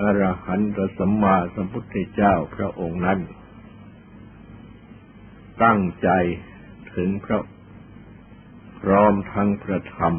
[0.00, 3.20] อรหันตสัมมาสัมพุทธเจ้าพระองค์นั้น
[5.64, 6.08] ตั้งใจ
[6.94, 7.40] ถึงพระ
[8.80, 10.14] พร้อมทั้งพระธรรม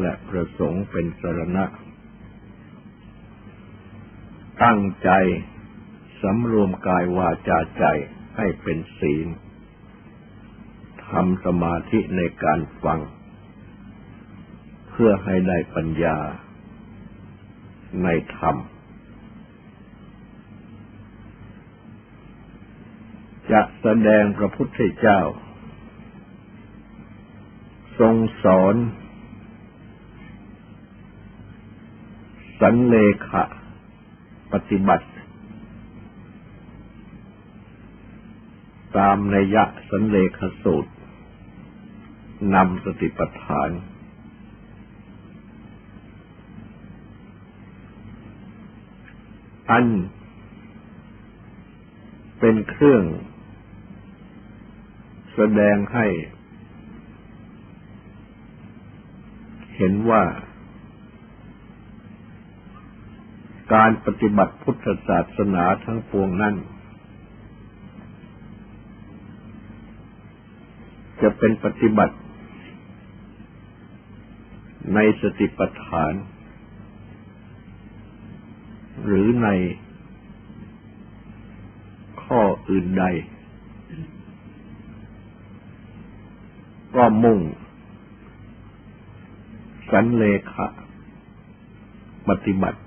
[0.00, 1.64] และพระสงฆ์เป็นสรณะ
[4.62, 5.10] ตั้งใจ
[6.22, 7.84] สำรวมกายวาจาใจ
[8.36, 9.26] ให้เป็นศีล
[11.08, 13.00] ทำสมาธิในการฟัง
[14.90, 16.18] เพื่อให้ได้ปัญญา
[18.04, 18.56] ในธรรม
[23.52, 25.20] จะแสดงพระพุทธเจ้า
[27.98, 28.74] ทรงสอน
[32.60, 32.96] สันเล
[33.28, 33.44] ขะ
[34.52, 35.08] ปฏิบัติ
[38.96, 40.92] ตามนัยยะสันเลขสูตร
[42.54, 43.70] นำสติปัฏฐาน
[49.70, 49.86] อัน
[52.38, 53.04] เป็นเครื่อง
[55.40, 56.06] แสดงให้
[59.76, 60.22] เห็นว่า
[63.74, 66.54] การปฏิบัติพุทธศาสนาทั้งปวงนั้น
[71.22, 72.16] จะเป็นปฏิบัติ
[74.94, 76.12] ในสติปัฏฐาน
[79.04, 79.48] หรือใน
[82.22, 83.04] ข้ออื่นใด
[86.96, 87.40] ก็มุ่ง
[89.90, 90.66] สันเลขะ
[92.28, 92.80] ปฏิบัติ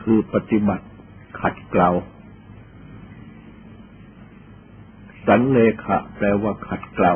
[0.00, 0.86] คือปฏิบัติ
[1.40, 1.90] ขัดเกลา
[5.26, 7.14] สันเลขะแปลว่าขัดเกลา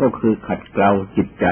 [0.00, 1.46] ก็คือขัดเกลาจิตใจ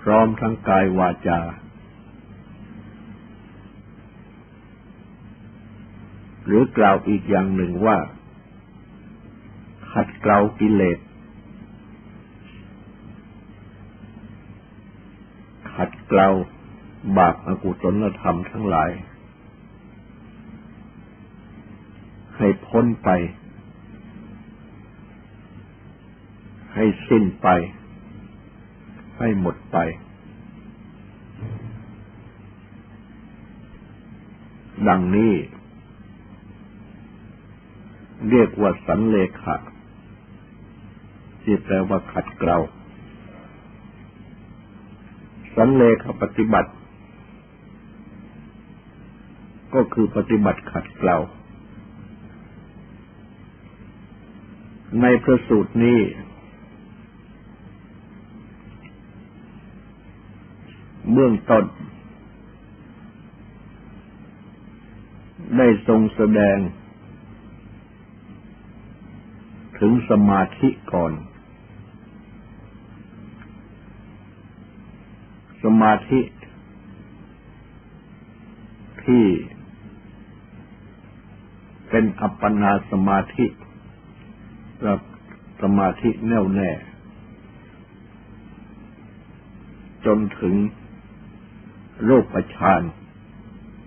[0.00, 1.40] พร้อมทั้งกายวาจา
[6.50, 7.98] หรือกล่าวอีกอย่างหนึ่งว่า
[9.92, 10.98] ขัดเกลากิเลส
[15.74, 16.28] ขัดเกลา
[17.16, 18.90] บาปอกุศลธรรมทั้งหลาย
[22.36, 23.08] ให้พ้นไป
[26.74, 27.48] ให้สิ้นไป
[29.18, 29.78] ให้หมดไป
[34.88, 35.34] ดังนี้
[38.28, 39.56] เรียกว่าสันเลขะ
[41.42, 42.58] ที่แปลว่าขัดเกลา
[45.54, 46.70] สันเลขปฏิบัติ
[49.74, 51.16] ก็คือปฏิบัติขัดเกลา
[55.00, 56.00] ในพระสูตรนี้
[61.12, 61.64] เบื้องต้น
[65.56, 66.58] ได้ทรงแสดง
[69.80, 71.12] ถึงสมาธิก่อน
[75.64, 76.20] สมาธิ
[79.04, 79.24] ที่
[81.88, 83.46] เป็นอัปปนาสมาธิ
[84.84, 85.00] กับ
[85.62, 86.70] สมาธิแน่วแน่
[90.06, 90.54] จนถึง
[92.08, 92.82] รูปฌาน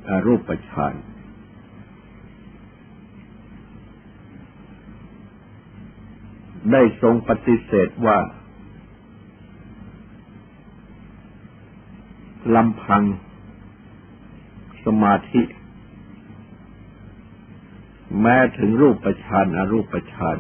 [0.08, 0.94] อารูปฌาน
[6.72, 8.18] ได้ทรงปฏิเสธว่า
[12.56, 13.04] ลำพัง
[14.86, 15.42] สมาธิ
[18.22, 20.38] แม้ถึงรูปฌานอรูปฌาน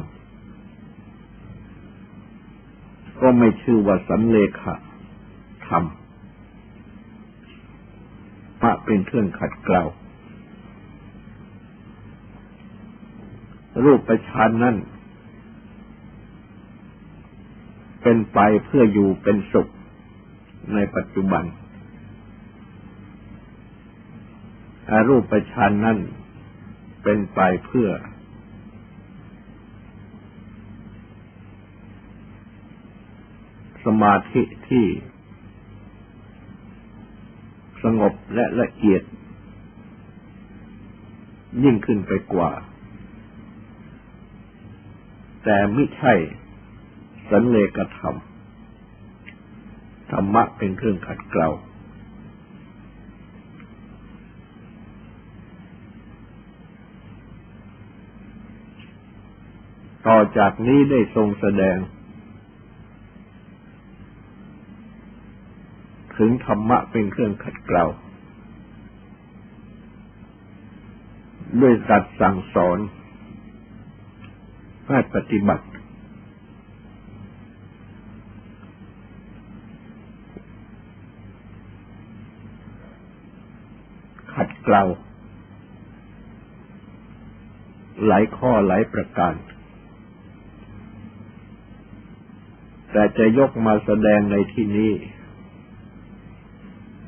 [3.19, 4.75] ก็ไม่ชื่อว่าสันเลขะ
[5.67, 5.83] ธรรม
[8.59, 9.83] พระเป็นเครื่องขัดเกลา
[13.83, 14.75] รูปฌานนั้น
[18.03, 19.67] เป็นไปเพื่ออยู่เป็นสุข
[20.73, 21.43] ในปัจจุบัน
[24.89, 25.99] อารูปฌานนั่น
[27.03, 27.89] เป็นไปเพื่อ
[33.85, 34.85] สมาธิที่
[37.83, 39.03] สงบและละเอียด
[41.63, 42.51] ยิ่งขึ้นไปกว่า
[45.43, 46.13] แต่ไม่ใช่
[47.29, 48.15] สันเลกธรรม
[50.11, 51.49] ธรรมะเป็นเครื่องขัดเกลา
[60.07, 61.77] ต่อจากนี้ได้ทรงแสดง
[66.17, 67.85] ถึงธรรมะเป็นเครื่องขัดเกลา
[71.61, 72.79] ด้วยสัตว์สั่งสอน
[74.87, 75.65] ให้ปฏิบัติ
[84.33, 84.89] ขัด เกลา
[88.07, 89.35] หลายข้อหลายประการ
[92.91, 94.91] แต่จะยกมาแสดงในที่นี้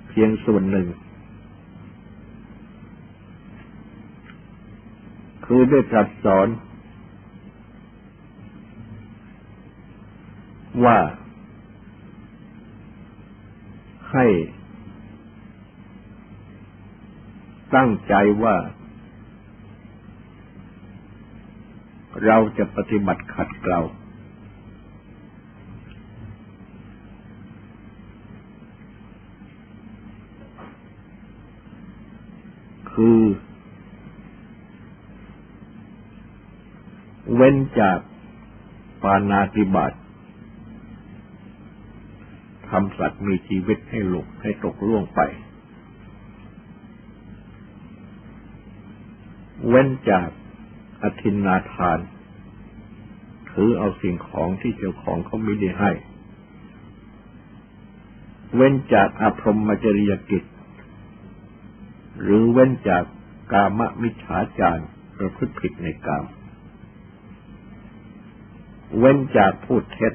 [0.10, 0.88] เพียงส่วนหนึ่ง
[5.46, 6.48] คือได้ตรัสสอน
[10.84, 10.98] ว่า
[14.12, 14.26] ให้
[17.76, 18.56] ตั้งใจว่า
[22.26, 23.82] เราจะปฏิบัติขัดเกลา
[32.92, 33.22] คือ
[37.36, 38.00] เว้นจาก
[39.02, 39.94] ปานาติบาต
[42.70, 45.22] ทำสัตว์มีชีวิตให้หลุกให้ตกล่วงไป
[49.70, 50.30] เว้นจาก
[51.04, 52.00] อธินนาทาน
[53.52, 55.92] ถือเอาสิ่งของที่เจ้าของเขาไม่ได้ให้
[58.56, 60.44] เว้นจากอภรมจริยกิจ
[62.22, 63.04] หรือเว้นจาก
[63.52, 64.84] กามมิจฉาจาร
[65.18, 66.26] ประพฤติผิดในกาม
[69.00, 70.14] เว้นจากพูดเท็จ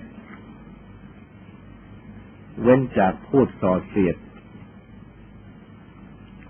[2.62, 4.16] เว้นจากพูดส่อเสียด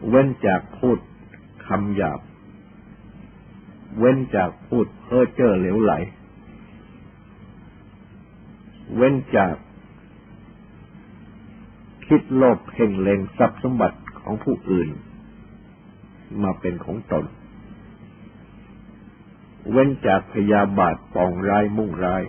[0.08, 0.99] เว้นจากพูด
[1.67, 2.20] คำหยาบ
[3.99, 5.93] เว้นจากพูดเพ้อเจ้อเหลวไหล
[8.97, 9.55] เว้นจาก
[12.07, 14.89] คิดโลภเพ่งเล็งทรัพย์สมบัติของผู้อื่น
[16.43, 17.25] มาเป็นของตน
[19.71, 22.23] เว้นจากพยาบาทปองร้ายมุ่งร้าย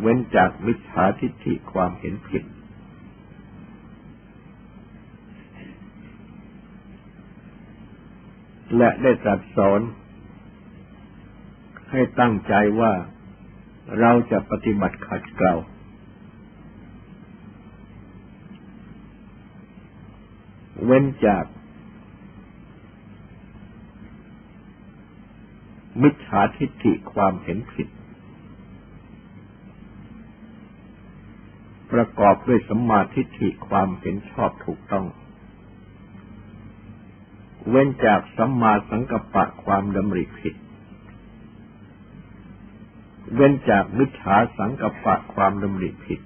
[0.00, 2.44] เว้นจากมิจฉาทิฏฐิความเห็นผิด
[8.76, 9.80] และได้ตรัสสอน
[11.90, 12.92] ให้ตั้งใจว่า
[14.00, 15.54] เราจะปฏิบัติขัดเกลา
[20.84, 21.44] เว้นจาก
[26.02, 27.88] มิจฉาทิฏฐิความเห็นผิด
[31.92, 35.06] ประกอบด้วยสัมมาทิฏฐิความเห็นชอบถูกต้อง
[37.70, 40.54] เว้นจากสัมมาสังกัปปะความดำริผิด
[43.34, 46.20] เว้นจากมิจฉาสังกัปปะความดำริผิด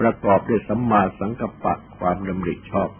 [0.00, 2.90] ประกอบด้วยสัมมาสังกัปปะความดำริชอบ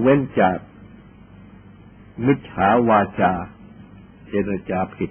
[0.00, 0.56] เว้นจาก
[2.26, 3.32] มิจฉาวาจา
[4.28, 5.10] เจรจาผิด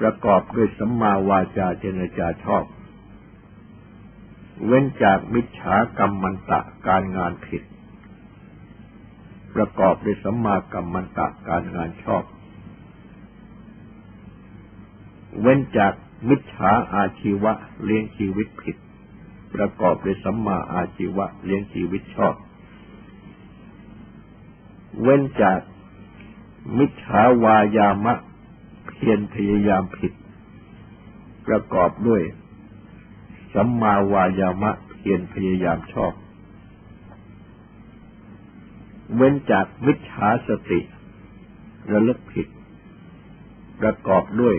[0.00, 2.64] ประกอบด้วยสัมมาวาจาเจรจาชอบ
[4.66, 7.62] เว้นจากมิจฉากรรมมันตะการงานผิด
[9.54, 12.24] ประกอบด้วยสัมมากรรมมันตะการงานชอบ
[15.40, 15.92] เว้นจาก
[16.28, 17.52] มิจฉาอาชีวะ
[17.84, 18.76] เลี้ยงชีวิตผิด
[19.54, 22.34] ประกอบด้วยสัมมาอาชีวะเลี้ยงชีวิตชอบ
[25.02, 25.60] เว้นจาก
[26.78, 28.14] มิจฉาวายามะ
[28.88, 30.12] เพียรพยายามผิด
[31.46, 32.22] ประกอบด้วย
[33.54, 36.12] สัมมาวายามะเพียรพยายามชอบ
[39.14, 40.80] เว้นจากมิจฉาสติ
[41.92, 42.46] ระลึกผิด
[43.80, 44.56] ประกอบด้วย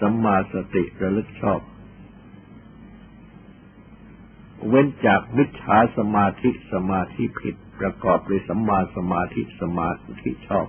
[0.00, 1.60] สัมมาสติระลึกชอบ
[4.68, 9.90] เว้นจากมิจฉาสมาธิสมาธิผิด ประกอบด้วยสัมมาสมาธิสมา
[10.22, 10.66] ธิชอบ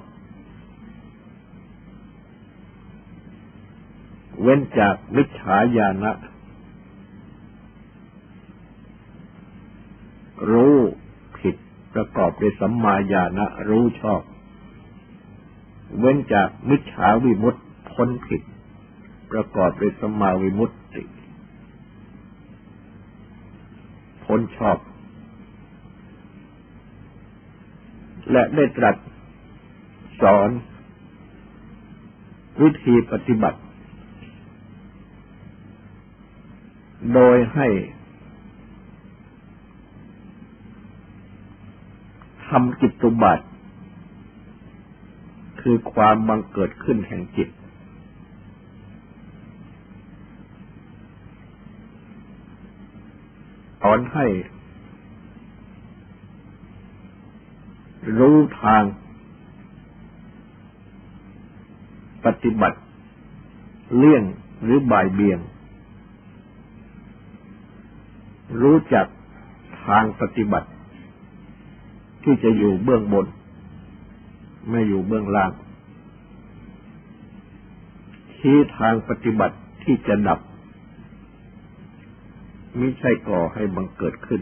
[4.42, 6.12] เว้นจากมิจฉาญาณะ
[10.52, 10.76] รู้
[11.40, 11.56] ผิด
[11.94, 14.22] ประกอบด้วยสัมมาญาณะรู้ชอบ
[16.00, 17.62] เว้นจากมิจฉาวิมุตติ
[17.92, 18.42] พ้นผิด
[19.32, 21.04] ประกอบด้วยสัมาวิมุตติ
[24.26, 24.78] พ้นชอบ
[28.32, 28.96] และได้ตรัส
[30.22, 30.50] สอน
[32.62, 33.60] วิธีปฏิบัติ
[37.14, 37.68] โดยให้
[42.58, 43.46] ทำจิตตุบัติ
[45.62, 47.50] คือความบังเกิดขึ้นแห่งจิต
[53.82, 54.26] สอนให้
[58.18, 58.84] รู้ทาง
[62.26, 62.80] ปฏิบัติ
[63.96, 64.24] เลี่ยง
[64.64, 65.40] หรือบ่ายเบี่ยง
[68.62, 69.08] รู้จัก
[69.86, 70.70] ทางปฏิบัติ
[72.28, 73.26] ที่จะอยู่เบื้องบน
[74.70, 75.52] ไม่อยู่เบื้องล่าง
[78.38, 80.40] ชี้ทางปฏิบัติที่จะดับ
[82.80, 84.42] มิใช่ก่อให้บังเกิดขึ้น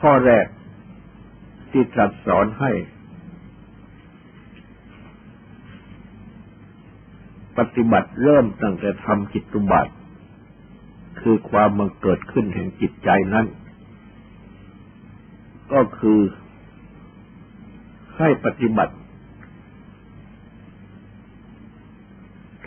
[0.00, 0.46] ข้อแรก
[1.70, 2.72] ที่ตรัสสอนให้
[7.58, 9.92] ปฏิบัติเริ่มตั้งแต่ทำจิตตุบัติ
[11.24, 13.46] คือความมันเกิดขึ้นแห่งจิตใจนั้น
[15.72, 16.20] ก็คือ
[18.18, 18.94] ให้ปฏิบัติ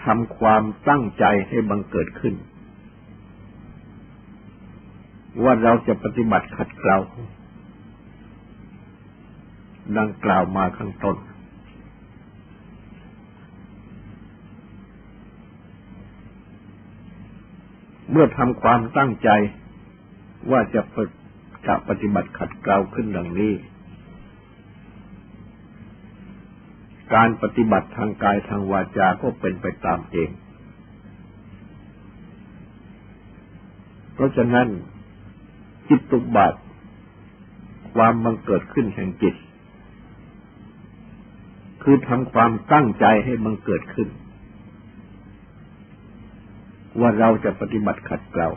[0.03, 2.35] ทำความตั้งใจให้บังเกิดขึ้น
[5.43, 6.97] ว่าเราจะปฏิบัติขัดเกลา
[9.97, 11.17] ดังกล่าวมาข้างต้น
[18.19, 19.29] มื่อทำความตั้งใจ
[20.51, 20.81] ว่าจะ
[21.67, 23.53] จะปฏิบัติขัดเกลาขึ้นดังนี้
[27.13, 30.29] การปฏิบัติทางกายทางวาจาก็เป็นไปตามเอง
[34.13, 34.67] เพราะฉะนั้น
[35.89, 36.59] จิตตุบัติ
[37.95, 39.35] ความบังเกิดขึ้นแห่งจิต
[41.83, 44.09] คือทำความตั้งใจให้บังเกิดขึ้น
[47.01, 48.49] ว่าเราจะปฏิบัติขัดเกลา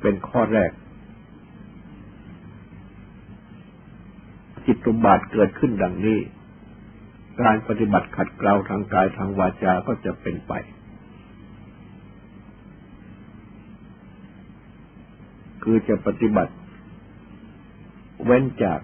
[0.00, 0.72] เป็นข้อแรก
[4.66, 6.18] จิตตุบาทเกิดขึ้นดังนี้
[7.42, 10.52] การปฏิบัติขัดเกลาทางกายทางวาจาก็จะเป็นไป
[15.62, 16.52] คือจะปฏิบัติ
[18.24, 18.80] เว้นจาก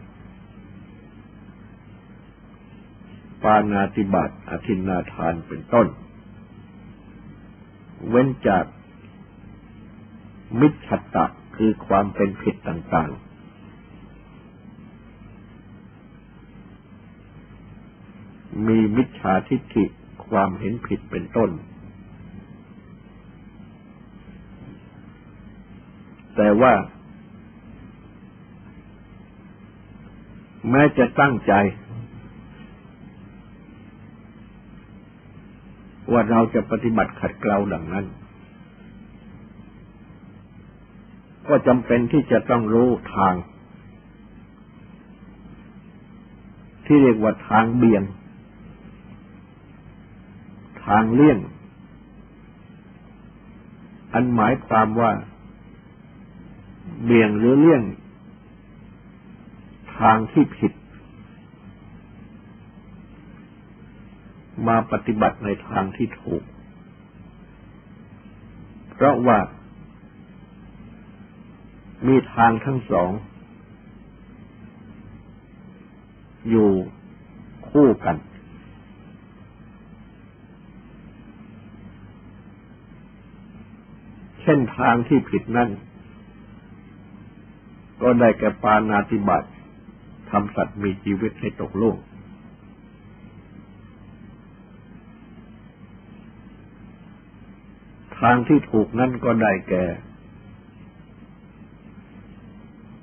[3.42, 5.86] ปานาติบาตอธินาทานเป็นต้น
[8.08, 8.64] เว้นจาก
[10.60, 11.24] มิจฉตะ
[11.56, 13.30] คือความเป็นผิดต่างๆ
[18.66, 19.84] มีมิจฉาทิฏฐิ
[20.26, 21.50] ความเห็นผิดเป็นต้น
[26.36, 26.74] แต่ว่า
[30.70, 31.52] แม้จะตั้งใจ
[36.12, 38.06] ว่าเราจะปฏิบัติขัดเกลาดังนั้น
[41.48, 43.34] ก็จำเป็นที่จะต้องรู้ทาง
[46.86, 48.02] ที่เรียกว่าทางเบี่ยง
[50.86, 51.38] ทางเลี่ยง
[54.12, 55.10] อันหมายความว่า
[57.04, 57.82] เบี่ยงหรือเลี่ยง
[59.98, 60.72] ทางที่ผิด
[64.68, 66.42] มาปฏิบัติในทางที่ถูก
[68.92, 69.38] เพราะว่า
[72.06, 73.10] มีทางทั้งสอง
[76.50, 76.70] อยู่
[77.68, 78.16] คู่กัน
[84.40, 85.70] เช่นทางที่ผิดนั่น
[88.02, 89.48] ก็ได้แก่ปานาติบัติ
[90.30, 91.96] ทำสัตว์มีชีวิตให้ตกล่วง
[98.20, 99.84] ทางที่ถูกนั้นก็ได้แก่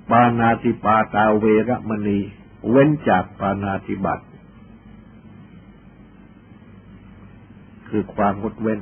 [0.09, 2.19] ปานาติปาตาเวรมณี
[2.69, 4.25] เว้นจากปานาติบัติ
[7.89, 8.79] คือความงดเว้น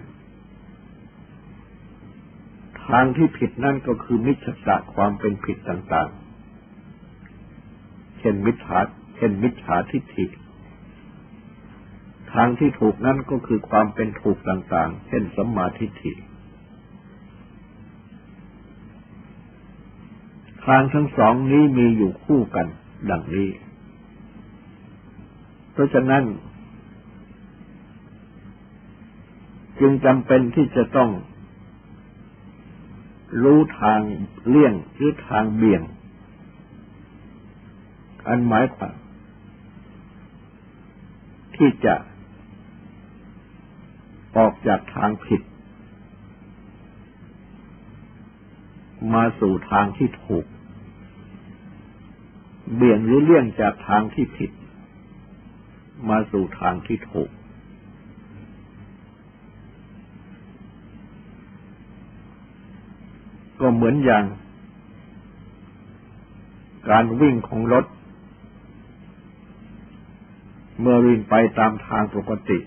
[2.85, 8.79] ทางที่ผิดนั่นก็คือมิจฉาความเป็นผิดต่างๆ เช่นมิจฉา
[9.15, 10.25] เช่นมิจฉาทิฏฐิ
[12.35, 16.13] ทางที่ถูกนั่นก็คือความเป็นถูกต่างๆ เช่นสัมมาทิฏฐิ
[20.65, 22.67] ทางทั้งสองนี้มีอยู่คู่กัน
[23.09, 23.49] ดังนี้
[25.71, 26.23] เพราะฉะนั้น
[29.79, 31.09] จึงจำเป็นที่จะต้อง
[33.43, 33.99] รู้ทาง
[34.47, 35.81] เลี่ยงหรือทางเบี่ยง
[38.27, 38.95] อันหมายความ
[41.57, 41.95] ที่จะ
[44.37, 45.41] ออกจากทางผิด
[49.13, 50.45] มาสู่ทางที่ถูก
[52.75, 54.51] เบี่ยงหรือเลี่ยงจากทางที่ผิด
[56.09, 57.29] มาสู่ทางที่ถูก
[63.59, 64.23] ก็เหมือนอย่าง
[66.89, 67.85] การวิ่งของรถ
[70.81, 72.57] เมื่อวิ่งไปตามทางปกติ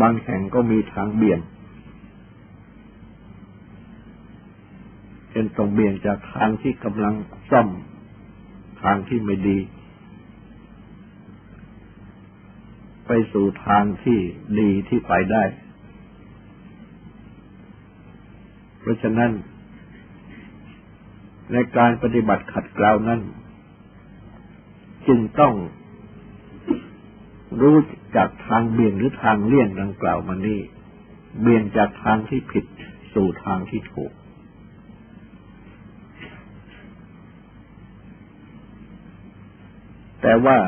[0.00, 1.40] บางแห่งก็มีทางเบี่ยง
[5.30, 7.14] เป็นตรงเบี่ยงจากทางที่กำลัง
[7.50, 7.68] ซ่อม
[8.82, 9.58] ทางที่ไม่ดี
[13.06, 14.18] ไปสู่ทางที่
[14.60, 15.44] ดีที่ไปได้
[18.80, 19.32] เพราะฉะนั้น
[21.52, 23.20] ในการปฏิบัติขัดเกลานั้น
[25.08, 25.54] จึงต้อง
[27.60, 27.76] รู้
[28.16, 30.60] จากทางเบี่ยงหรือทางเลี่ยงดังกล่าวมานี้
[31.40, 32.64] เบี่ยงจากทางที่ผิด
[33.14, 34.12] สู่ทางที่ถูก
[40.22, 40.58] แต่ว่า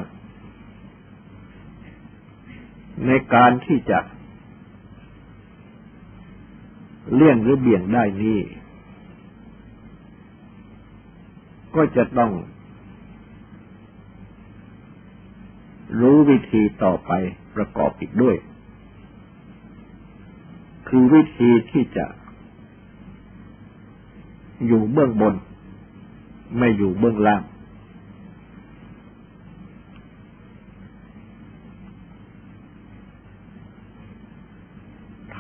[3.07, 3.99] ในการที่จะ
[7.15, 8.39] เลี่ยงหรือเบี่ยงได้นี้
[11.75, 12.33] ก็จะต้อง
[16.01, 17.13] รู้วิธีต่อไป
[17.55, 18.37] ประกอบอีกด้วย
[20.89, 22.07] คือวิธีที่จะ
[24.67, 25.35] อยู่เบื้องบน
[26.59, 27.43] ไม่อยู่เบื้องล่าง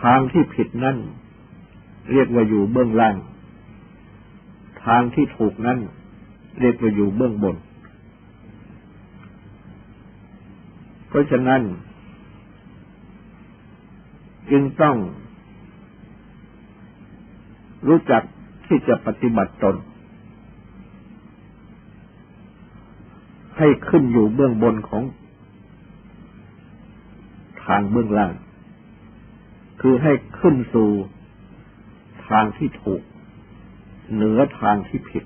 [0.02, 0.98] ทางที่ผิดนั่น
[2.12, 3.16] เรียกว่าอยู่เบื้องล่าง
[4.84, 5.78] ทางที่ถูกนั่น
[6.60, 7.56] เรียกว่าอยู่เบื้องบน
[11.08, 11.62] เพราะฉะนั้น
[14.50, 14.96] จึงต้อง
[17.88, 18.22] รู้จัก
[18.66, 19.76] ที่จะปฏิบัติตน
[23.58, 25.02] ให้ขึ้นอยู่เบื้องบนของ
[27.64, 28.32] ทางเบื้องล่าง
[29.80, 30.90] คือให้ขึ้นสู่
[32.28, 33.02] ทางที่ถูก
[34.12, 35.24] เหนือทางที่ผิด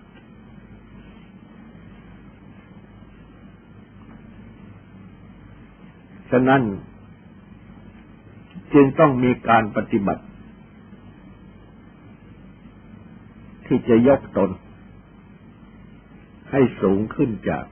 [6.30, 6.62] ฉะนั้น
[8.74, 10.24] จึงต้องมีการปฏิบัติ
[13.66, 14.50] ที่จะยกตน
[16.50, 17.64] ให้สูงขึ้นจาก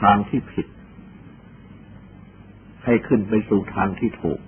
[0.00, 0.66] ทางที่ผิด
[2.84, 4.40] ให้ขึ้นไปสู่ทางที่ถูก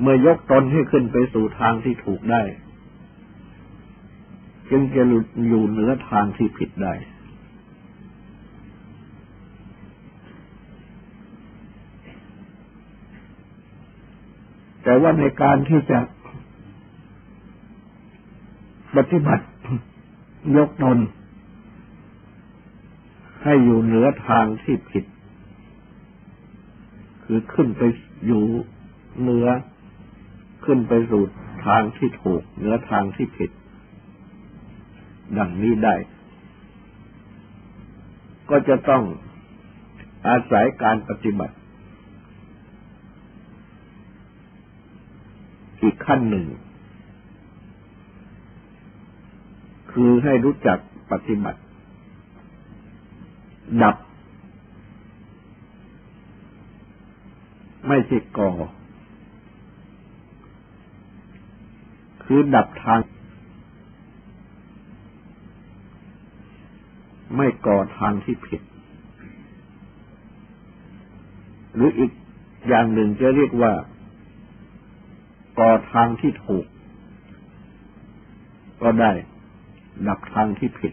[0.00, 2.42] เมื่อยกตนให้ขึ้นไปสู่ทางที่ถูกได้
[4.70, 5.02] จึงจะ
[5.46, 6.94] อยู่เหนือทางที่ผิดได้
[14.82, 15.98] แต่ว่าในการที่จะ
[18.96, 19.46] ปฏิบัติ
[20.56, 20.98] ยกตน
[23.44, 25.04] ให้อยู่เหนือทางที่ผิด
[27.24, 27.82] คือขึ้นไป
[28.26, 28.44] อยู่
[29.20, 29.46] เหนือ
[30.64, 31.22] ขึ้นไปสู่
[31.66, 33.50] ทางที่ถูก เหนือทางที่ผิด
[35.38, 35.94] ดังนี้ได้
[38.50, 39.02] ก็จะต้อง
[40.28, 41.54] อาศัยการปฏิบัติ
[45.82, 46.46] อีกขั้นหนึ่ง
[49.92, 50.78] คือให้รู้จัก
[51.12, 51.60] ปฏิบัติ
[53.82, 53.96] ดับ
[57.88, 58.50] ไม่ใช่ก่อ
[62.24, 63.00] คือดับทาง
[67.36, 68.60] ไม่ก่อทางที่ผิด
[71.74, 72.10] หรืออีก
[72.68, 73.72] อย่างหนึ่งจะเรียกว่า
[75.58, 76.66] ก่อทางที่ถูก
[78.82, 79.12] ก็ได้
[80.06, 80.92] ดับทางที่ผิด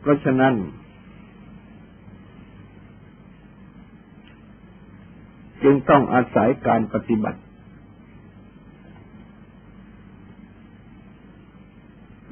[0.00, 0.54] เพราะฉะนั้น
[5.62, 7.40] จึงต้องอาศัยการปฏิบัติ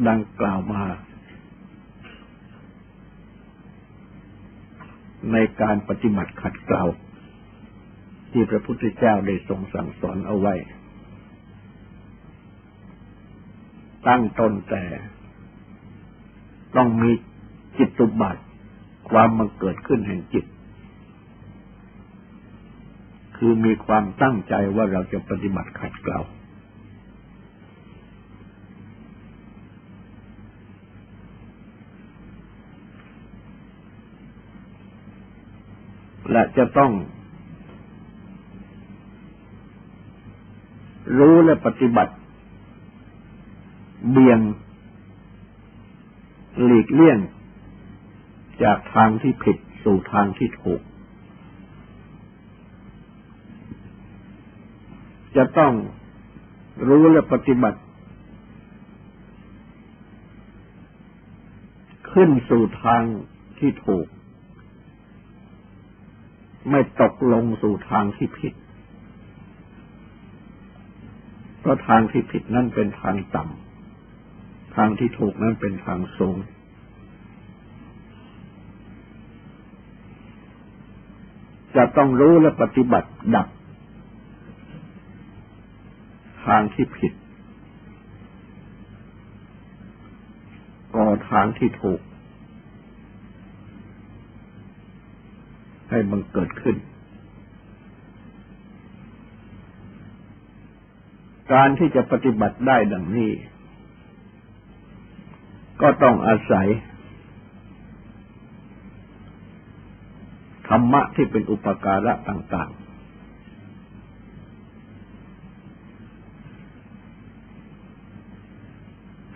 [0.09, 0.85] ดังกล่าวมา
[5.33, 6.85] ในการปฏิบัติขัดเกลา
[8.33, 10.55] ที่พระพุทธเจ้าได้ทรงสั่งสอนเอาไว้
[14.09, 14.85] ตั้งตนแต่
[16.77, 17.11] ต้องมี
[17.79, 18.43] จิตตุบัติ
[19.11, 20.45] ความมันเกิดขึ้นแห่งจิต
[23.37, 26.21] คือมีความตั้งใจว่าเราจะปฏิบัติขัดเกลา
[36.33, 36.93] และจะต้อง
[41.19, 42.15] รู้และปฏิบัติ
[44.11, 44.41] เบี่ยง
[46.65, 47.19] หลีกเลี่ยง
[48.63, 50.81] จากทางที่ผิดสู่ทางที่ถูก
[55.37, 55.73] จะต้อง
[56.89, 57.81] รู้และปฏิบัติ
[62.13, 63.03] ขึ้นสู่ทาง
[63.59, 64.07] ที่ถูก
[66.69, 68.55] ไม่ตกลงสู่ทางที่ผิด
[71.61, 76.37] เพราะทางที่ผิดนั่นเป็นทางต่ำ ทางที่ถูกนั่นเป็นทางสูง
[81.77, 83.49] จะต้องรู้และปฏิบัติดับ
[86.47, 87.13] ทางที่ผิด
[90.95, 92.01] ก่อทางที่ถูก
[95.91, 96.77] ให้มันเกิดขึ้น
[101.53, 103.33] การที่จะปฏิบัติได้ดังนี้
[105.81, 106.69] ก็ต้องอาศัย
[110.69, 112.91] ธรรมะที่เป็นอุปการะต่างๆ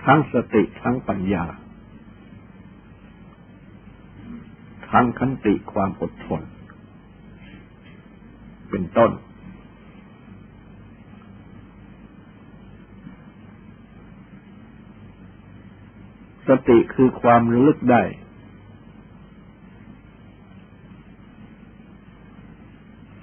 [0.04, 1.44] ทั้งสติทั้งปัญญา
[4.94, 6.42] ทั้งขันติความอดทน
[8.70, 9.10] เป็นต้น
[16.48, 18.02] สติคือความระลึกได้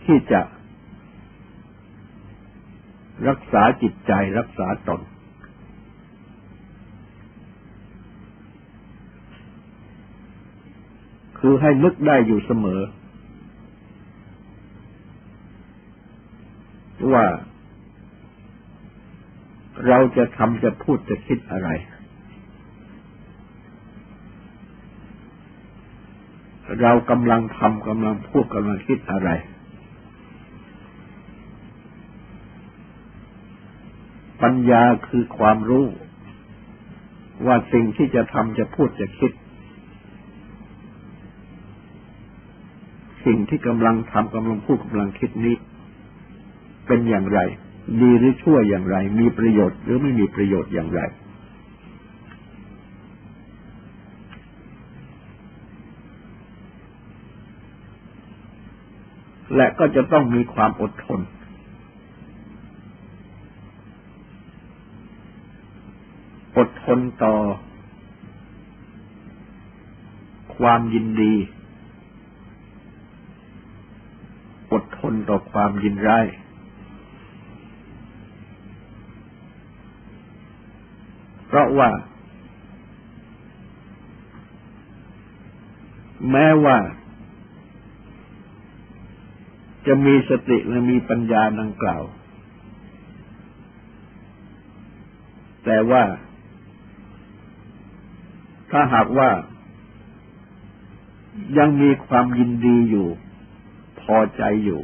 [0.05, 0.41] ที่จะ
[3.27, 5.01] รักษาจิตใจรักษาตน
[11.41, 12.82] คือให้นึกได้อยู่เสมอ
[17.13, 17.25] ว่า
[19.88, 21.69] เราจะทำจะพูดจะคิดอะไร
[26.82, 29.30] เรากำลังทำกำลังพูดกำลังคิดอะไร
[34.43, 35.86] ปัญญาคือความรู้
[37.45, 39.32] ว่าสิ่งที่จะทำจะพูดจะคิด
[43.31, 45.55] สิ่งที่กำลังทำกำลังพูดกำลังคิดนี้
[46.87, 47.39] เป็นอย่างไร
[48.01, 51.01] ดีหรือชั่วอย่างไร มีประโยชน์หรือไม่มีประโยชน์อย่างไร
[59.55, 61.21] และก็จะต้องมีความอดทน
[66.57, 67.35] อดทนต่อ
[70.55, 71.33] ความยินดี
[74.73, 76.25] อดทน ต่อความยินร้าย
[81.47, 81.89] เพราะว่า
[86.31, 86.77] แม้ว่า
[89.87, 92.03] จะมีสติและมีปัญญาดังกล่าว
[95.65, 96.03] แต่ว่า
[98.71, 99.29] ถ้าหากว่า
[101.57, 103.07] ยังมีความยินดีอยู่
[104.01, 104.81] พอใจอยู่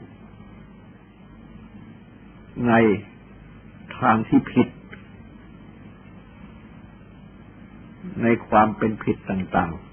[2.67, 2.73] ใน
[3.99, 4.67] ทางที่ผิด
[8.23, 9.87] ในความเป็นผิดต่าง ๆ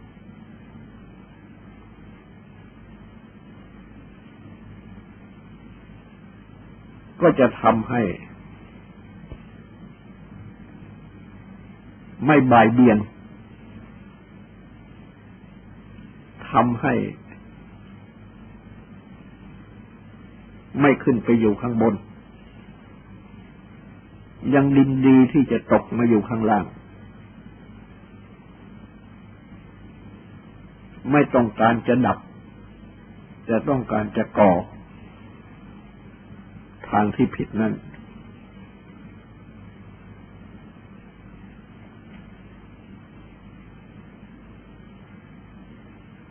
[7.20, 8.03] ก็จะทำให้
[12.27, 12.98] ไม่บายเบียน
[16.50, 16.94] ทำให้
[20.81, 21.94] ไม่ขึ้นไปอยู่ข้างบน
[24.52, 26.64] ยังดินดีที่จะตกมาอยู่ข้างล่าง
[31.12, 32.18] ไม่ต้องการจะดับ
[33.50, 34.52] จะต้องการจะก่อ
[36.90, 37.72] ทางที่ผิดนั้น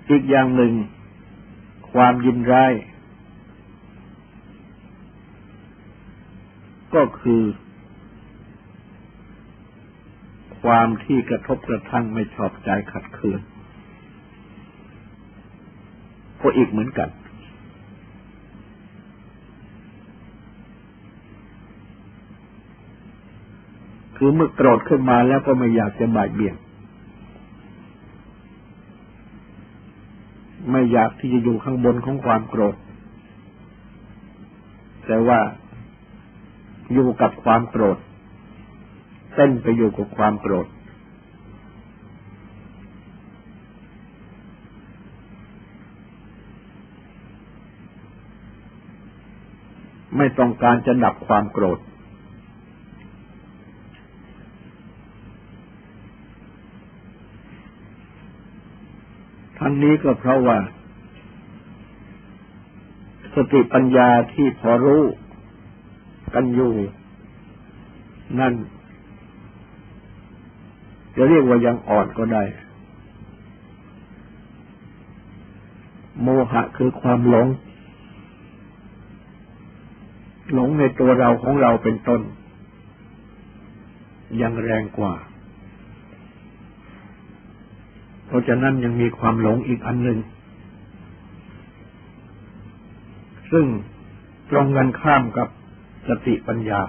[0.09, 0.73] อีกอย่างหนึ่ง
[1.91, 2.73] ความยินร้าย
[6.95, 7.41] ก็คือ
[10.63, 13.41] ความที่กระทบกระทั่งไม่ชอบใจขัดเคือง
[16.41, 17.09] ก็อีกเหมือนกัน
[24.17, 26.55] คือเมื่อโกรธขึ้นมาแล้วก็ไม่อยากจะบ่ายเบี่ยง
[30.71, 32.75] ไม่อยากที่จะอยู่ข้างบนของความโกรธ
[35.05, 35.39] แต่ว่า
[36.93, 37.97] อยู่กับความโกรธ
[39.35, 40.67] เต้นไปอยู่กับความโกรธ
[50.17, 51.79] ไม่ต้องการจะดับความโกรธ
[59.57, 60.57] ทั้งนี้ก็เพราะว่า
[63.35, 65.03] สติปัญญาที่พอรู้
[66.33, 66.73] กันอยู่
[68.39, 68.53] นั่น
[71.15, 72.43] จะเรียกว่ายังอ่อนก็ได้
[76.21, 77.47] โมหะคือความหลง
[80.53, 82.21] หลงในตัวเราของเราเป็นต้น
[84.41, 85.13] ยังแรงกว่า
[88.25, 90.19] เพราะฉะนั้นยังมีความหลงอีกอันหนึ่ง
[93.51, 93.65] ซึ่ง
[94.49, 95.47] ตรงกันข้ามกับ
[96.07, 96.81] สติปัญญา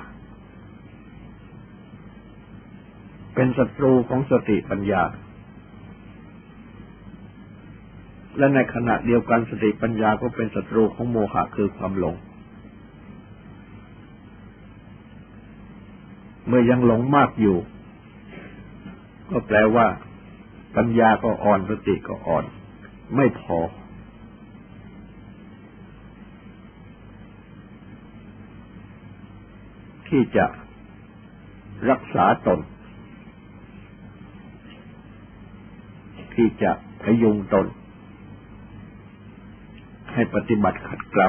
[3.45, 5.03] เป็นศัตรูของสติปัญญา
[8.39, 12.15] และในขณะเดียวกันสติปัญญาก็เป็นศัตรูของโมหะคือความหลง
[16.47, 17.57] เมื่อยังหลงมากอยู่
[19.31, 19.87] ก็แปลว่า
[20.77, 22.45] ปัญญาก็อ่อนสติก็อ่อน
[23.17, 23.59] ไม่พอ
[30.09, 30.47] ที่จะ
[31.91, 32.61] รักษาตน
[36.35, 36.71] ที่จะ
[37.03, 37.67] พยุงตน
[40.13, 41.29] ให้ปฏิบัติขัดเกลา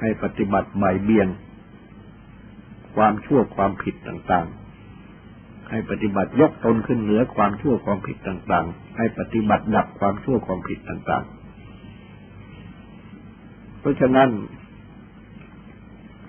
[0.00, 1.28] ให้ปฏิบัติใหม่เบี่ยน
[2.94, 14.28] ความชั่วความผิดต่างๆ ให้ปฏิบัติยกตนขึ้นเหนือความชั่วความผิดต่างๆ ให้ปฏิบัติดับความชั่วความผิดต่างๆ เพราะฉะนั้น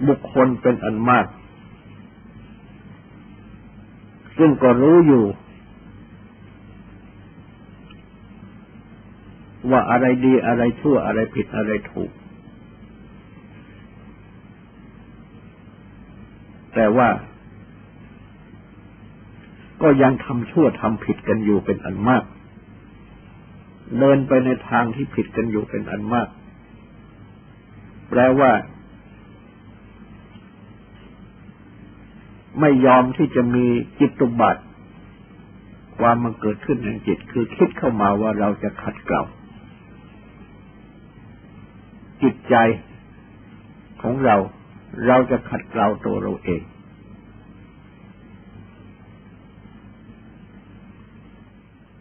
[0.07, 1.27] บุคคลเป็นอันมาก
[4.37, 5.23] ซึ่งก็รู้อยู่
[9.71, 12.11] ว่าอะไรดีอะไรชั่วอะไรผิดอะไรถูก
[16.73, 17.09] แต่ว่า
[19.81, 22.23] ก็ยังทำชั่วทำผิดกันอยู่เป็นอันมาก
[23.99, 26.27] เดินไปในทางที่ผิดกันอยู่เป็นอันมาก
[28.09, 28.51] แปลว่า
[32.59, 33.65] ไม่ยอมที่จะมี
[33.99, 34.63] จิตตุบัติ
[35.99, 39.23] ความมันเกิดขึ้นในจิตคือคิดเข้ามาว่าเราจะขัดเกลา
[42.23, 42.55] จิตใจ
[44.01, 44.35] ของเรา
[45.07, 46.61] เราจะขัดเกลาตัวเราเอง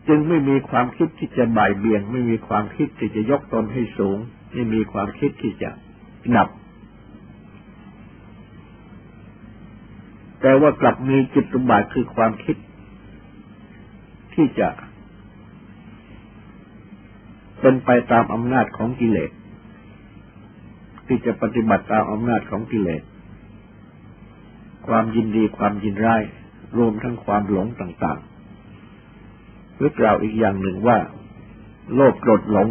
[0.08, 4.18] จึงไม่มีความคิดที่จะบ่ายเบี่ยง ไม่มีความคิดที่จะยกตนให้สูง
[4.52, 5.70] ไม่มีความคิดที่จะ
[6.30, 6.48] หนับ
[10.40, 12.56] แต่ว่ากลับมีจิตตุบาทคือความคิด
[14.34, 14.68] ที่จะ
[17.60, 19.30] เป็นไปตามอำนาจของกิเลส
[21.06, 23.02] ที่จะปฏิบัติตามอำนาจของกิเลส
[24.86, 26.22] ความยินดีความยินร้าย
[26.76, 30.98] รวมทั้งความหลงต่างๆหรือกล่าวอีกอย่างหนึ่งว่า
[31.94, 32.68] โลภโกรธหลง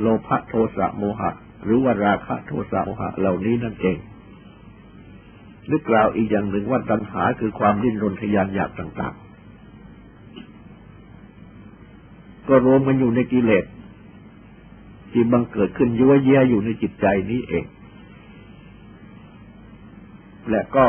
[0.00, 1.30] โลภะโทสะโมหะ
[1.64, 3.98] หรือว่าราคะโทสะโมหะเหล่านี้นั่นเอง
[5.66, 9.28] หรือกล่าวอีกอย่างหนึ่งว่าตัณหาคือความดิ้นรนทยานอยากต่าง ๆ
[12.48, 13.64] ก็รวมกันอยู่ในกิเลส
[15.12, 17.64] ที่บังเกิดขึ้นยั่วเยียอยู่ในจิตใจนี้เอง
[20.50, 20.86] และก็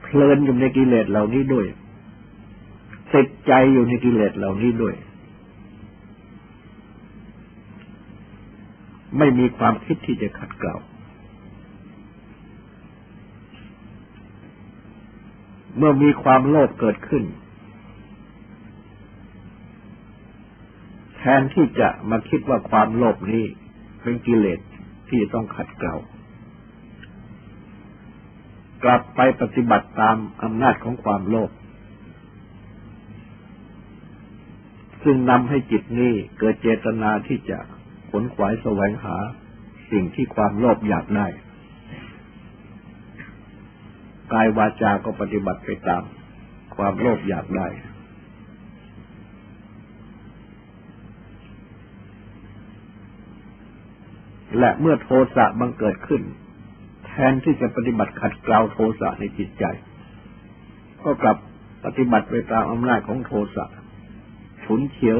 [0.00, 1.66] เพลินอยู่ในกิเลสเหล่านี้ด้วย
[3.12, 4.94] ติดใจอยู่ในกิเลสเหล่านี้ด้วย
[9.18, 10.76] ไม่มีความคิดที่จะขัดเกลา
[15.76, 17.24] เมื่อมีความโลภเกิดขึ้น
[21.26, 23.44] ทนที่จะมาคิดว่าความโลภนี้
[24.02, 24.60] เป็นกิเลส
[25.10, 25.96] ที่ต้องขัดเกลา
[28.84, 31.50] กลับไปปฏิบัติตามอำนาจของความโลภ
[35.02, 37.58] ซึ่งนำให้จิตนี้เกิดเจตนาที่จะ
[38.10, 39.16] ขนขวายแสวงหา
[39.90, 41.26] สิ่งที่ความโลภอยากได้
[44.32, 46.02] กายวาจาก็ปฏิบัติไปตาม
[46.76, 47.68] ความโลภอยากได้
[54.58, 56.22] และเมื่อโทสะบังเกิดขึ้น
[57.06, 59.64] แทนที่จะปฏิบัติขัดเกลาโทสะในจิตใจ
[61.02, 61.36] ก็กลับ
[61.84, 63.64] ปฏิบัติไปตามอำนาจของโทสะ
[64.64, 65.18] ฉุนเฉียว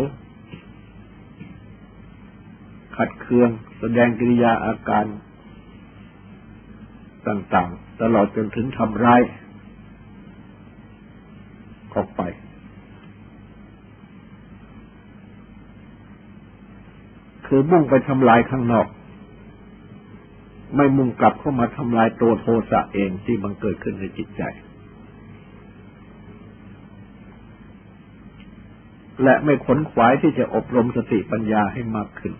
[2.96, 5.07] ขัดเคือง แสดงกิริยาอาการ
[7.29, 9.22] ต่างๆ ตลอดจนถึงทำร้าย
[11.94, 12.22] ออกไป
[17.46, 18.87] คือมุ่งไปทำลายข้างนอก
[20.74, 24.42] ไม่มุ่งกลับเข้ามาทำลายตัวโทสะเองที่บังเกิดขึ้นในจิตใจ
[29.22, 32.35] และไม่ขนขวายที่จะอบรมสติปัญญาให้มากขึ้น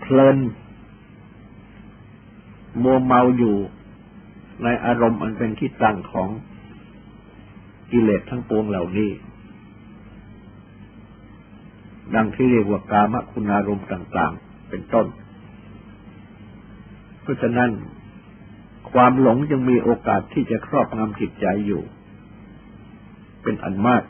[0.00, 0.36] เพลิน
[2.82, 3.56] มัวเมาอยู่
[4.64, 6.28] ในอารมณ์อันเป็นที่ตั้งของ
[7.90, 9.10] กิเลสทั้งปวงเหล่านี้
[12.14, 15.06] ดังที่เรียกว่ากามคุณอารมณ์ต่าง ๆ เป็นต้น
[17.22, 17.70] เพราะฉะนั้น
[18.92, 21.82] ความหลงยังมีโอกาสที่จะครอบงำจิตใจอยู่
[23.42, 24.02] เป็นอันมาก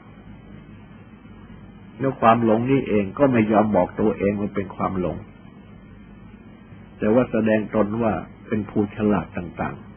[1.98, 5.16] แล้วความหลงนี้เองก็ไม่ยอมบอกตัวเองว่าเป็นความหลง
[6.98, 8.12] แต่ว่าแสดงตนว่า
[8.48, 9.92] เป็นผู้ฉลาดต่างๆ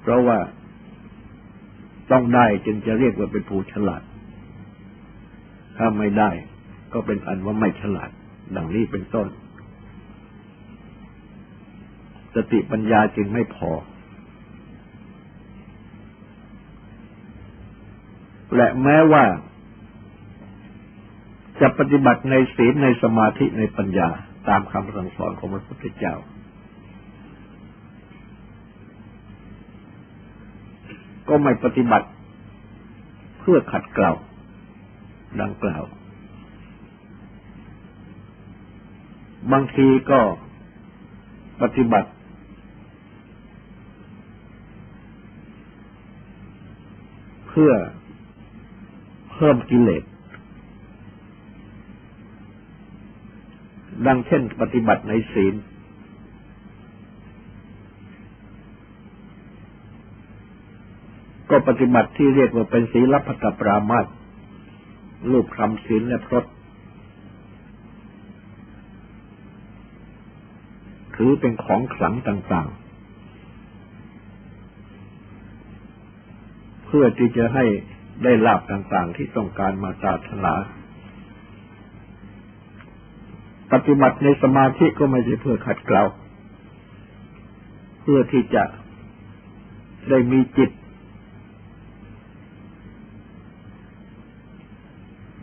[0.00, 0.38] เพราะว่า
[2.10, 4.02] ต้องได้จึงจะเรียกว่าเป็นผู้ฉลาด
[5.76, 6.30] ถ้าไม่ได้
[6.94, 8.10] ก็เป็นอันว่าไม่ฉลาด
[8.56, 9.26] ดังนี้เป็นต้น
[12.34, 13.70] สติปัญญาจึงไม่พอ
[18.56, 19.24] และแม้ว่า
[21.60, 24.08] จะปฏิบัติในศีลในสมาธิในปัญญา
[24.48, 26.14] ตามคำสั่งสอนของพระพุทธเจ้า
[31.28, 32.08] ก็ไม่ปฏิบัติ
[33.40, 34.12] เพื่อขัดเกลา
[35.42, 35.84] ดังกล่าว
[39.52, 40.20] บางทีก็
[41.62, 42.10] ปฏิบัติ
[47.48, 47.72] เพื่อ
[49.32, 50.04] เพิ่มกิเลส
[54.06, 55.54] ดังเช่นปฏิบัติในศีล
[61.50, 64.06] ก็ปฏิบัติที่เรียกว่าเป็นศีลพัตปรามาต
[65.30, 66.44] รูปคำศีลและพรต
[71.26, 72.84] ถือเป็นของขลังต่างๆ
[76.86, 77.64] เพื่อที่จะให้
[78.22, 80.54] ได้ลาบต่างๆ ที่ต้องการมาตาถนา
[83.72, 86.02] ปฏิบัติในสมาธิก็ไม่ใช่เพื่อขัดเกลา
[88.00, 88.64] เพื่อที่จะ
[90.10, 90.70] ได้มีจิต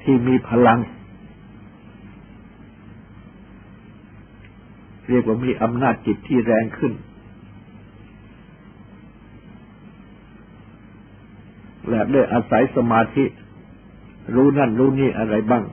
[0.03, 0.79] ที่มีพลัง
[5.11, 6.93] เรียกว่ามีอำนาจจิตที่แรงขึ้น
[11.89, 13.25] และได้อาศัยสมาธิ
[14.35, 15.63] รู้นั่นรู้นี่อะไรบ้าง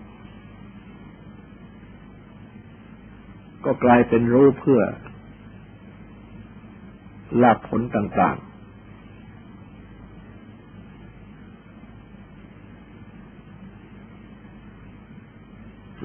[3.65, 4.81] ก็กลายเป็นรู้เพื่อ
[7.43, 8.37] ลาภผลต่าง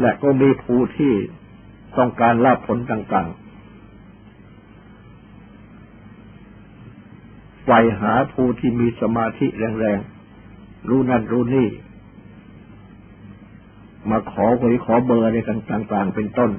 [0.02, 1.14] และก็มีผู้ที่
[1.98, 3.44] ต้องการลาภผลต่างๆ
[7.66, 11.68] ไฟหาผู้ที่มีสมาธิแรงๆ รู้นั่นรู้นี่
[14.10, 16.52] มาขอหวยขอเบอร์อะไรต่างๆ เป็นต้น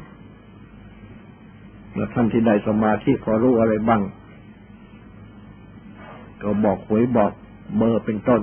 [1.90, 4.02] เมื่อท่านที่ได้สมาธิพอรู้อะไรบ้าง
[6.42, 7.32] ก็บอกหวยบอก
[7.76, 8.42] เบอร์เป็นต้น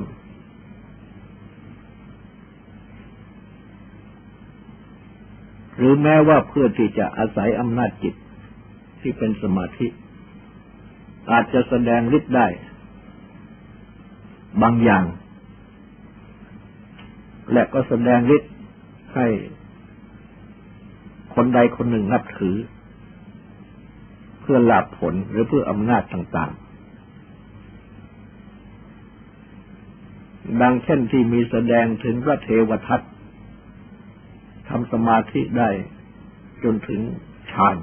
[5.82, 8.16] หรือแม้ว่าเพื่อที่จะอาศัยอำนาจจิต
[9.02, 9.88] ที่เป็นสมาธิ
[11.32, 12.48] อาจจะแสดงฤทธิ์ได้
[14.62, 15.06] บางอย่าง
[17.54, 18.54] และก็แสดงฤทธิ์
[19.16, 19.28] ให้
[21.36, 22.56] คนใดคนหนึ่งนับถือ
[24.42, 26.62] เพื่อลาบผลหรือเพื่ออำนาจต่างๆ
[30.62, 33.02] ดังเช่นที่มีแสดงถึงพระเทวทัต
[34.70, 35.70] ทำสมาธิได้
[36.64, 37.02] จนถึง
[37.52, 37.76] ฌาน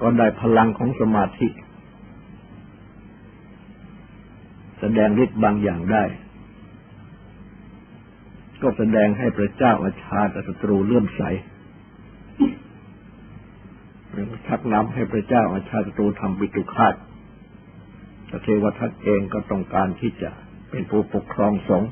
[0.00, 1.48] ก็ได้พลังของสมาธิ
[4.80, 6.04] แสดงฤทธิ์บางอย่างได้
[8.62, 11.22] ก็แสดงให้พระเจ้าอาชาติศัตรูเลื่อมใส
[14.46, 16.94] ชักนำให้พระเจ้าอาชาติศัตรูทำปิตุคาต
[18.30, 20.30] พระเทวทัตเองก็ต้องการที่จะ
[20.70, 21.90] เป็นผู้ปกครองสงฆ์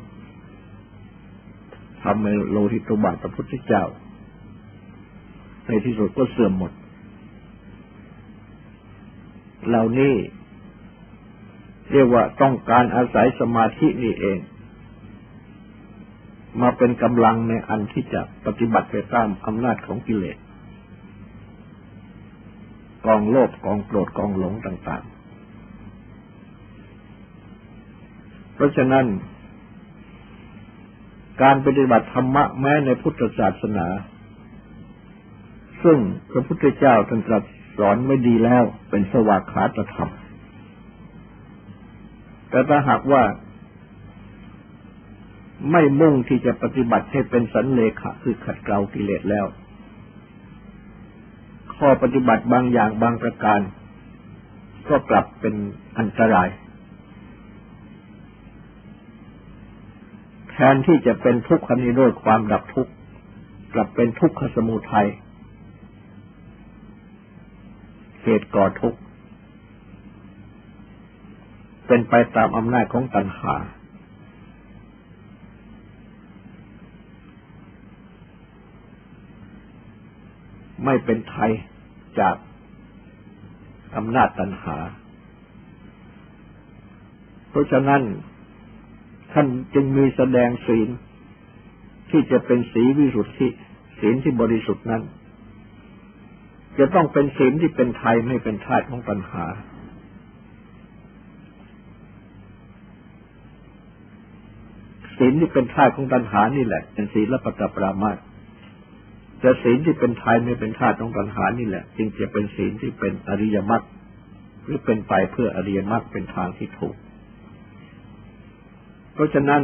[2.07, 3.84] ทำให้โลหิตุบาทพระพุทธเจ้า
[5.66, 6.72] ในที่สุดก็เสื่อมหมด
[9.68, 10.14] เหล่านี้
[11.92, 14.38] เรียกว่าต้องการอาศัยสมาธินี่เอง
[16.61, 20.38] มาเป็นกำลังในอันที่จะปฏิบัติไปตามอำนาจของกิเลส
[23.07, 25.16] กองโลภกองโกรธกองหลงต่าง ๆ
[28.54, 29.07] เพราะฉะนั้น
[31.43, 33.87] การปฏิบัติธรรมะแม้ในพุทธศาสนา
[35.82, 35.99] ซึ่ง
[36.30, 37.45] พระพุทธเจ้าท่านตรัส
[37.78, 40.11] สอนไม่ดีแล้วเป็นสวากขาตธรรม
[42.51, 43.22] แต่ถ้าหากว่า
[45.72, 49.47] ไม่มุ่งที่จะปฏิบัติให้เป็นสันเลขะคือขัดเกลากิเลสแล้ว
[51.76, 53.61] ข้อปฏิบัติบางอย่างบางประการ
[54.89, 55.55] ก็กลับเป็น
[55.99, 56.49] อันตราย
[60.59, 62.92] แทนที่จะเป็นทุกขนิโรธความดับทุกข์
[63.74, 65.09] กลับเป็นทุกขสมุทัย
[68.22, 68.98] เหตุก่อทุกข์
[71.86, 73.54] เป็นไปตามอำนาจของตัณหา
[80.84, 81.50] ไม่เป็นไทย
[82.20, 82.36] จาก
[83.96, 84.76] อำนาจตัณหา
[87.48, 88.02] เพราะฉะนั้น
[89.39, 90.89] ท่านจึงมีแสดงศีล
[92.11, 93.49] ที่จะเป็นสีวิสุทธิ
[94.01, 95.03] ศีลที่บริสุทธิ์นั้น
[96.78, 99.45] จะต้องเป็นศีลที่เป็นไทยไม่เป็นทาตของปัญหา
[105.18, 108.18] ศีลที่เป็นทาสของตัณหานี่แหละ เป็นศีลและปตปรามาส
[109.41, 113.82] แต่ศีลที่เป็นไทยไม่เป็นทาสของตัณหานี่แหละ จึงจะเป็นศีลที่เป็นอริยมรรค
[114.64, 116.97] หรือเป็นไปเพื่ออริยมรรคเป็นทางที่ถูก
[119.16, 119.62] เพราะฉะนั้น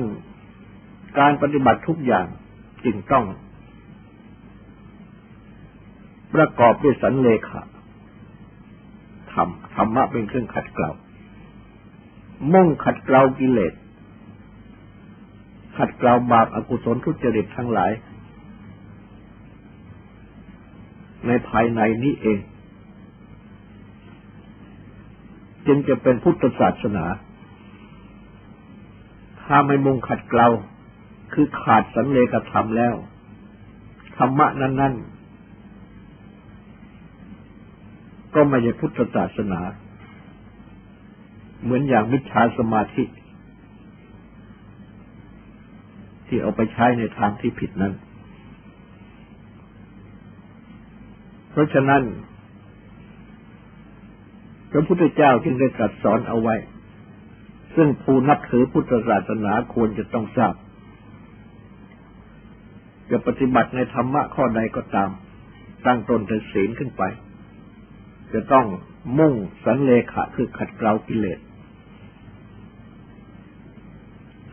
[1.19, 2.27] การปฏิบัติทุกอย่าง
[2.85, 3.25] จึงต้อง
[6.35, 7.63] ประกอบด้วยสันเลขะ
[9.33, 10.91] ธรรมธรรมะเป็นเครื่องขัดเกลา
[12.53, 13.73] มุ่งขัดเกลากิเลส
[15.79, 17.93] ขัดเกลาบาปอากุศลทุจริตทั้งหลาย
[21.27, 22.39] ในภายในนี้เอง
[25.67, 27.07] จึงจะเป็นพุทธศาสนา
[29.55, 30.49] ถ้าไม่มุ่งขัดเกลา
[31.33, 32.95] คือขาดสันเลกธรรมแล้ว
[34.17, 34.95] ธรรมะนั้น
[36.99, 39.61] ๆ ก็ไม่ใช่พุทธศาสนา
[41.63, 43.05] เหมือนอย่างมิจฉาสมาธิ
[46.27, 47.93] ที่เอาไปใช้ในทางที่ผิดนั้น
[51.51, 52.03] เพราะฉะนั้น
[54.71, 56.57] พระพุทธเจ้าจึงได้ตรัสสอนเอาไว้
[57.75, 60.55] ซึ่งผู้นับถือพุทธศาสนาควรจะต้องทราบ
[63.11, 65.11] จะปฏิบัติในธรรมะข้อใดก็ตาม
[65.87, 67.03] ตั้งตนแต่ศีลขึ้นไป
[68.33, 68.67] จะต้อง
[69.19, 71.41] มุ่งสันเลขะคือขัดเกลากิเลส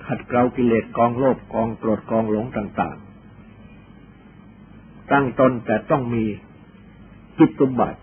[0.05, 2.97] ขัดเกลากิเลสกองโลภกองโกรธกองหลงต่าง
[4.23, 6.23] ๆ ตั้งตนแต่ต้องมี
[7.37, 7.99] จิตตุบัติ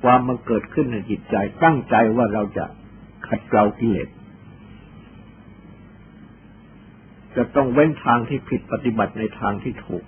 [0.00, 2.64] ความมันเกิดขึ้นในจิตใจตั้งใจว่าเราจะ
[3.32, 4.08] ขัดเกลากิเลส
[7.36, 10.04] จะต้องเว้นทางที่ผิดปฏิบัติในทางที่ถูก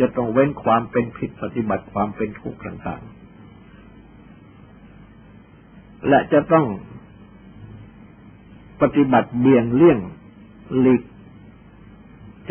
[0.00, 6.66] จะต้องเว้นความเป็นผิดปฏิบัติความเป็นถูกต่างๆ และจะต้อง
[8.82, 9.98] ปฏิบัติเบี่ยงเลี่ยง
[10.80, 11.02] หลีก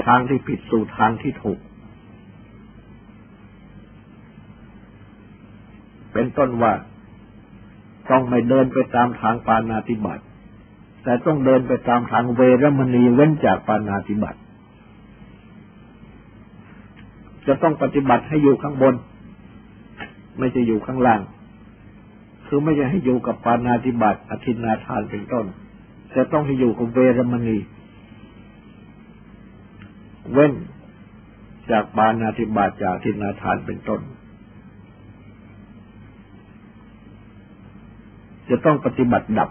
[0.06, 1.60] ทางที่ผิดสู่ทางที่ถูก
[6.14, 6.74] เป็นต้นว่า
[8.10, 10.24] ต้องไม่เดินไปตามทางปานาติบัติ
[11.04, 14.40] แต่ต้องเดินไปตามทางเวรมณีเว้นจากปานาติบัติ
[17.48, 18.96] จะต้องปฏิบัติให้อยู่ข้างบน
[20.38, 21.22] ไม่จะอยู่ข้างล่าง
[22.48, 25.46] คือไม่จะให้อยู่กับปานาติบัติอธินาทานเป็นต้น
[26.16, 27.58] จะต้องให้อยู่กับเวรมณี
[30.32, 30.54] เว้น
[31.72, 34.02] จากบานาธิบาตจากทินาทานเป็นต้น
[38.52, 39.50] จะต้องปฏิบัติดับ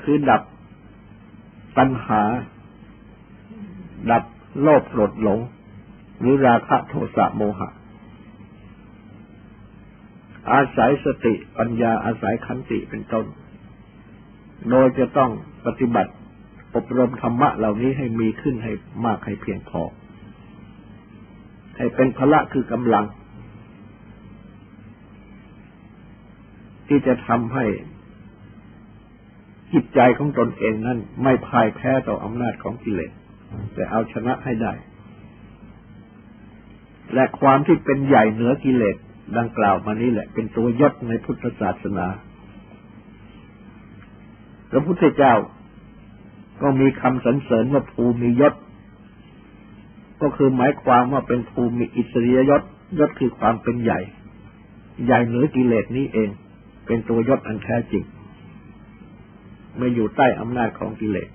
[0.00, 0.42] คือดับ
[1.78, 2.22] ตัณหา
[4.10, 4.24] ดับ
[4.60, 5.40] โลภโกรธหลง
[6.18, 7.68] หรือราคะโทสะโมหะ
[10.52, 13.26] อาศัยสติปัญญาอาศัยขันติเป็นต้น
[14.70, 15.30] โดยจะต้อง
[15.66, 16.12] ปฏิบัติ
[16.74, 18.72] อบรมธรรมะเหล่านี้ให้มีขึ้นให้
[19.04, 19.82] มากให้เพียงพอ
[21.76, 23.04] ให้เป็นพละคือกำลัง
[26.88, 27.64] ที่จะทำให้
[29.72, 33.12] จิตใจของตนเองนั้น ไม่พ่ายแพ้ต่ออำนาจของกิเลส
[33.74, 34.72] แต่เอาชนะให้ได้
[37.14, 38.96] และความที่เป็นใหญ่เหนือกิเลส
[39.38, 42.06] ดังกล่าวมานี้แหละ เป็นตัวยศในพุทธศาสนา
[44.70, 45.34] พระพุทธเจ้า
[46.62, 48.54] ก็มีคำสรรเสริญว่าภูมิยศ
[50.22, 52.62] ก็คือหมายความว่าเป็นภูมิอิสริยยศ
[52.98, 54.00] ยศคือความเป็นใหญ่
[55.04, 56.30] ใหญ่เหนือกิเลสนี้เอง
[56.86, 58.04] เป็นตัวยศอันแท้จริง
[59.78, 61.28] ไม่อยู่ใต้อำนาจของกิเลส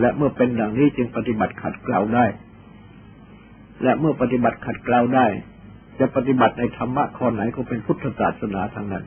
[0.00, 2.26] และเมื่อเป็นดังนี้จึงปฏิบัติขัดเกลาได้
[3.82, 5.26] และเมื่อปฏิบัติขัดเกลาได้
[5.98, 9.04] จะปฏิบัติในธรรมะข้อไหนก็เป็นพุทธศาสนาทางนั้น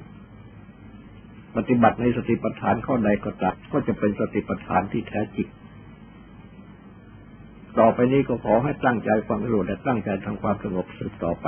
[1.56, 5.48] ปฏิบัติในสติปัฏฐานข้อใดก็ตามก็จะเป็นสติปัฏฐานที่แท้จริง
[7.80, 11.48] ต่อไปนี้ก็ขอให้ตั้งใจฟังรู้และตั้งใจทำความสงบสืบต่อไป